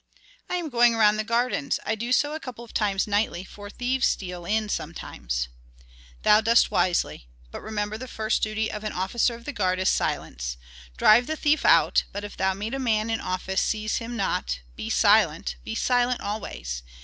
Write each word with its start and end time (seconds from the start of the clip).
"I 0.49 0.55
am 0.55 0.69
going 0.69 0.95
around 0.95 1.17
the 1.17 1.23
gardens; 1.23 1.79
I 1.85 1.93
do 1.93 2.11
so 2.11 2.33
a 2.33 2.39
couple 2.39 2.63
of 2.65 2.73
times 2.73 3.05
nightly, 3.05 3.43
for 3.43 3.69
thieves 3.69 4.07
steal 4.07 4.45
in 4.45 4.67
sometimes." 4.67 5.47
"Thou 6.23 6.41
dost 6.41 6.71
wisely. 6.71 7.27
But 7.51 7.61
remember 7.61 7.99
the 7.99 8.07
first 8.07 8.41
duty 8.41 8.71
of 8.71 8.83
an 8.83 8.93
officer 8.93 9.35
of 9.35 9.45
the 9.45 9.53
guard 9.53 9.77
is 9.77 9.89
silence. 9.89 10.57
Drive 10.97 11.27
the 11.27 11.35
thief 11.37 11.65
out, 11.65 12.05
but 12.11 12.23
if 12.23 12.35
thou 12.35 12.55
meet 12.55 12.73
a 12.73 12.79
man 12.79 13.11
in 13.11 13.21
office 13.21 13.61
seize 13.61 13.97
him 13.97 14.17
not, 14.17 14.61
be 14.75 14.89
silent, 14.89 15.55
be 15.63 15.75
silent 15.75 16.19
always. 16.19 16.81